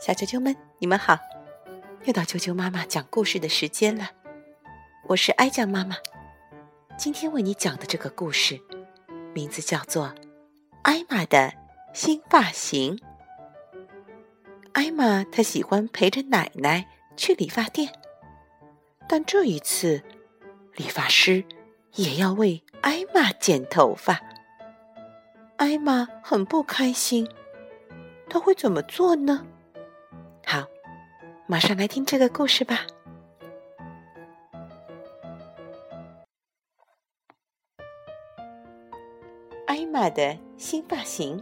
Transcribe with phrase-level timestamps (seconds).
[0.00, 1.18] 小啾啾们，你们好！
[2.04, 4.08] 又到啾啾妈妈讲故事的时间了。
[5.08, 5.96] 我是哀酱妈妈，
[6.96, 8.60] 今天为你讲的这个故事，
[9.34, 10.06] 名字叫做
[10.82, 11.52] 《艾玛的
[11.92, 12.96] 新发型》。
[14.72, 16.86] 艾玛她喜欢陪着奶奶
[17.16, 17.92] 去理发店，
[19.08, 20.04] 但这一次，
[20.76, 21.44] 理发师
[21.94, 24.20] 也要为艾玛剪头发。
[25.56, 27.28] 艾玛很不开心，
[28.30, 29.44] 她会怎么做呢？
[30.50, 30.66] 好，
[31.46, 32.86] 马上来听这个故事吧。
[39.66, 41.38] 艾玛的新发型。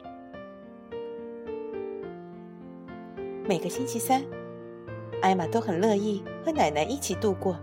[3.45, 4.25] 每个星期三，
[5.23, 7.57] 艾玛都很乐意和奶奶一起度过。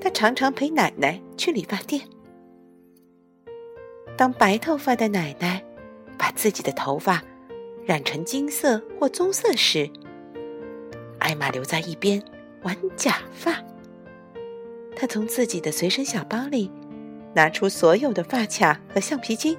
[0.00, 2.08] 她常常陪奶奶去理发店。
[4.16, 5.60] 当白头发的奶奶
[6.16, 7.20] 把自己的头发
[7.84, 9.90] 染成金色或棕色时，
[11.22, 12.22] 艾玛留在一边
[12.62, 13.56] 玩假发。
[14.94, 16.70] 她从自己的随身小包里
[17.34, 19.56] 拿出所有的发卡和橡皮筋，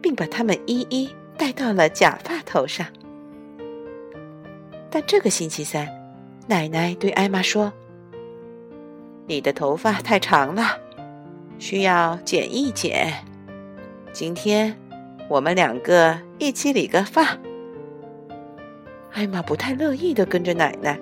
[0.00, 2.86] 并把它们一一戴到了假发头上。
[4.90, 5.88] 但这个星期三，
[6.46, 7.72] 奶奶对艾玛说
[9.26, 10.78] ：“你的头发太长了，
[11.58, 13.12] 需要剪一剪。
[14.12, 14.74] 今天
[15.28, 17.36] 我们两个一起理个发。”
[19.16, 21.00] 艾玛不太乐意的跟着奶奶，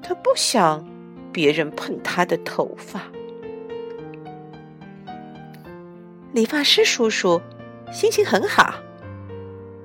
[0.00, 0.86] 她不想
[1.32, 3.02] 别人碰她的头发。
[6.32, 7.42] 理发师叔叔
[7.92, 8.74] 心情很好，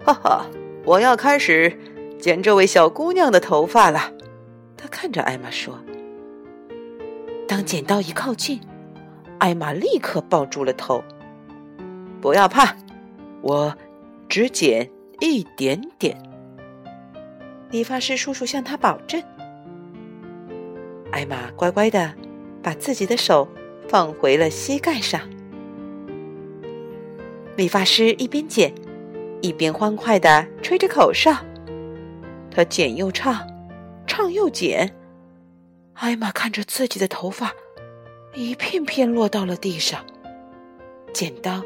[0.05, 0.45] 哈哈，
[0.85, 1.75] 我要开始
[2.19, 4.13] 剪这位小姑娘的头发了。
[4.77, 5.79] 他看着艾玛说
[7.49, 8.61] ：“当剪刀一靠近，
[9.39, 11.03] 艾玛立刻抱住了头。
[12.21, 12.75] 不要怕，
[13.41, 13.75] 我
[14.27, 16.15] 只剪一点点。”
[17.71, 19.21] 理发师叔叔向他保证。
[21.11, 22.13] 艾玛乖乖的
[22.61, 23.47] 把自己的手
[23.87, 25.21] 放回了膝盖上。
[27.55, 28.73] 理发师一边剪，
[29.41, 31.35] 一边欢快的吹着口哨。
[32.49, 33.47] 他剪又唱，
[34.07, 34.95] 唱又剪。
[35.93, 37.53] 艾玛看着自己的头发
[38.33, 40.05] 一片片落到了地上，
[41.13, 41.61] 剪刀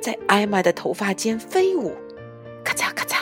[0.00, 1.94] 在艾玛的头发间飞舞，
[2.64, 3.15] 咔嚓咔嚓，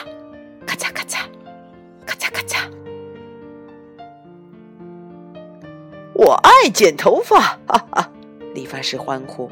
[6.45, 8.11] 爱剪头发，哈哈！
[8.53, 9.49] 理发师欢呼。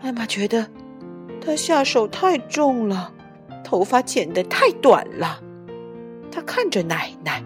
[0.00, 0.66] 艾玛觉得
[1.40, 3.12] 他下手太重了，
[3.62, 5.40] 头发剪得太短了。
[6.32, 7.40] 他看着奶奶，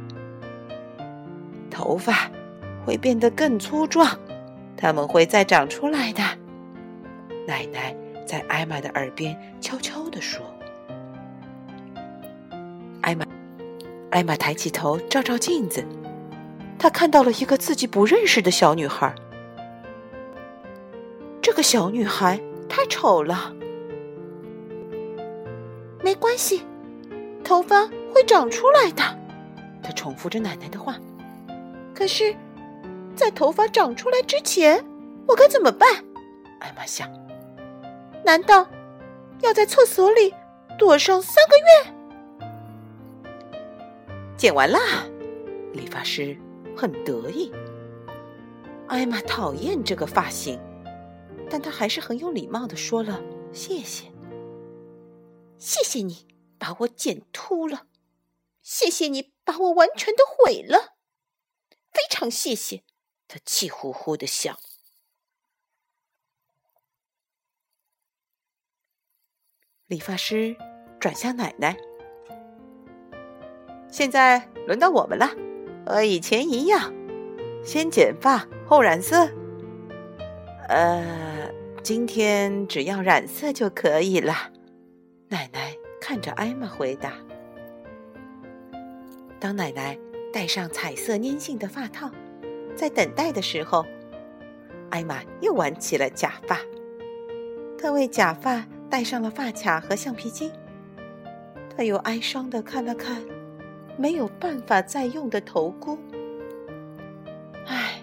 [1.71, 2.31] 头发
[2.87, 4.19] 会变得更粗壮，
[4.75, 6.23] 它们会再长出来的。
[7.47, 7.94] 奶奶
[8.25, 10.41] 在艾玛的耳边悄悄地说。
[13.03, 13.27] 艾玛，
[14.11, 15.84] 艾玛抬起头照照镜子。
[16.78, 19.14] 他看到了一个自己不认识的小女孩。
[21.42, 23.54] 这个小女孩太丑了。
[26.03, 26.62] 没关系，
[27.42, 29.03] 头发会长出来的。
[29.82, 30.97] 他重复着奶奶的话。
[31.94, 32.37] 可是，
[33.14, 34.84] 在头发长出来之前，
[35.26, 35.88] 我该怎么办？
[36.60, 37.08] 艾玛想。
[38.25, 38.66] 难道
[39.41, 40.34] 要在厕所里
[40.78, 41.56] 躲上三个
[42.44, 42.48] 月？
[44.37, 44.78] 剪完啦，
[45.72, 46.37] 理发师。
[46.76, 47.50] 很得意。
[48.88, 50.60] 艾玛讨厌这个发型，
[51.50, 53.20] 但她还是很有礼貌的说了
[53.53, 54.12] ：“谢谢，
[55.59, 56.26] 谢谢你
[56.59, 57.87] 把我剪秃了，
[58.62, 60.97] 谢谢你把我完全的毁了，
[61.92, 62.84] 非常谢谢。”
[63.26, 64.56] 她气呼呼的想。
[69.87, 70.56] 理发师
[71.00, 71.76] 转向奶奶
[73.91, 75.31] ：“现在轮到我们了。”
[75.87, 76.93] 和以前一样，
[77.65, 79.29] 先剪发后染色。
[80.69, 81.49] 呃，
[81.81, 84.35] 今天只要染色就可以了。
[85.29, 87.13] 奶奶看着艾玛回答。
[89.38, 89.97] 当奶奶
[90.33, 92.11] 戴上彩色粘性的发套，
[92.75, 93.87] 在等待的时候，
[94.91, 96.59] 艾玛又玩起了假发。
[97.79, 100.50] 她为假发戴上了发卡和橡皮筋。
[101.77, 103.23] 她又哀伤的看了看。
[103.99, 105.98] 没有办法再用的头箍，
[107.66, 108.00] 唉，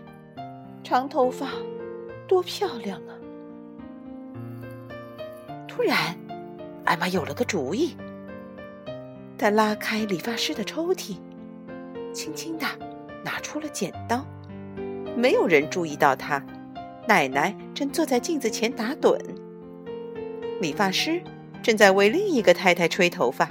[0.83, 1.47] 长头发
[2.27, 3.15] 多漂亮啊！
[5.65, 5.97] 突然，
[6.83, 7.95] 艾玛有了个主意。
[9.37, 11.15] 她拉开理发师的抽屉，
[12.11, 12.65] 轻轻的
[13.23, 14.25] 拿出了剪刀。
[15.15, 16.43] 没有人注意到她。
[17.07, 19.17] 奶奶正坐在镜子前打盹，
[20.59, 21.23] 理发师
[21.61, 23.49] 正在为另一个太太吹头发，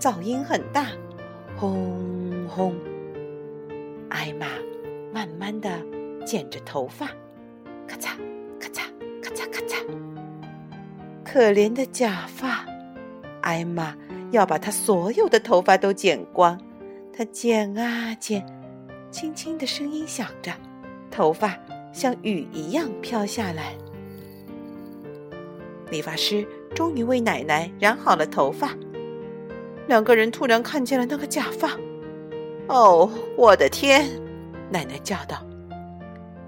[0.00, 0.86] 噪音很大。
[1.58, 1.85] 轰
[5.46, 5.70] 慢的
[6.26, 7.06] 剪着头发，
[7.86, 8.16] 咔嚓
[8.58, 8.82] 咔嚓
[9.22, 9.76] 咔嚓咔嚓。
[11.24, 12.66] 可怜的假发，
[13.42, 13.96] 艾玛
[14.32, 16.60] 要把她所有的头发都剪光。
[17.12, 18.44] 她剪啊剪，
[19.12, 20.52] 轻轻的声音响着，
[21.12, 21.56] 头发
[21.92, 23.72] 像雨一样飘下来。
[25.92, 26.44] 理发师
[26.74, 28.74] 终于为奶奶染好了头发。
[29.86, 31.70] 两个人突然看见了那个假发，
[32.66, 34.25] 哦，我的天！
[34.70, 35.44] 奶奶叫道。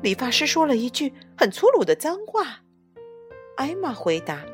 [0.02, 2.60] 理发师说了一句很粗鲁的脏话。
[3.56, 4.44] 艾玛回答：“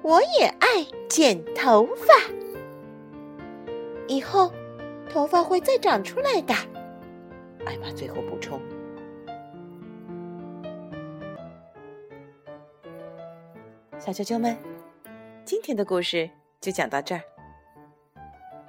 [0.00, 2.14] 我也爱剪头发，
[4.08, 4.50] 以后
[5.10, 6.54] 头发会再长出来的。”
[7.66, 8.58] 艾玛最后补充。
[13.98, 14.56] 小啾啾们，
[15.44, 17.20] 今天的故事就讲到这儿。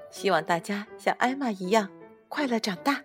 [0.10, 1.90] 希望大家像艾玛一样
[2.28, 3.02] 快乐长大。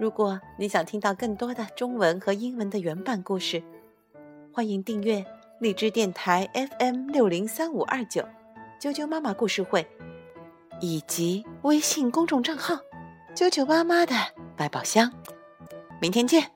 [0.00, 3.62] 如果你想听到更多的中文和英文的原版故事，
[4.50, 5.22] 欢迎订阅
[5.58, 8.22] 荔枝电台 FM 六零三五二九
[8.80, 9.86] 啾啾妈妈故事会，
[10.80, 12.76] 以及微信公众账号
[13.36, 14.14] “啾啾妈妈的
[14.56, 15.12] 百宝箱”。
[16.00, 16.50] 明天见。